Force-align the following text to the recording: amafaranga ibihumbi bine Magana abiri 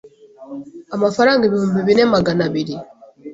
amafaranga 0.95 1.43
ibihumbi 1.45 1.79
bine 1.87 2.03
Magana 2.13 2.41
abiri 2.47 2.75